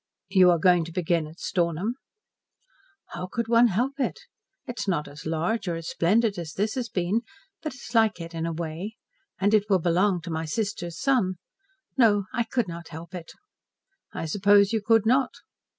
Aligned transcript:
"You 0.29 0.49
are 0.49 0.57
going 0.57 0.83
to 0.85 0.91
begin 0.91 1.27
at 1.27 1.39
Stornham?" 1.39 1.93
"How 3.09 3.27
could 3.27 3.47
one 3.47 3.67
help 3.67 3.99
it? 3.99 4.21
It 4.65 4.79
is 4.79 4.87
not 4.87 5.07
as 5.07 5.27
large 5.27 5.67
or 5.67 5.75
as 5.75 5.89
splendid 5.89 6.39
as 6.39 6.53
this 6.53 6.73
has 6.73 6.89
been, 6.89 7.21
but 7.61 7.75
it 7.75 7.81
is 7.87 7.93
like 7.93 8.19
it 8.19 8.33
in 8.33 8.47
a 8.47 8.51
way. 8.51 8.97
And 9.39 9.53
it 9.53 9.69
will 9.69 9.77
belong 9.77 10.19
to 10.21 10.31
my 10.31 10.45
sister's 10.45 10.99
son. 10.99 11.35
No, 11.99 12.23
I 12.33 12.45
could 12.45 12.67
not 12.67 12.87
help 12.87 13.13
it." 13.13 13.31
"I 14.11 14.25
suppose 14.25 14.73
you 14.73 14.81
could 14.83 15.05
not." 15.05 15.35